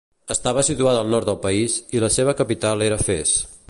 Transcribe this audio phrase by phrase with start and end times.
[0.35, 3.41] Estava situada al nord del país, i la seva capital era Fes.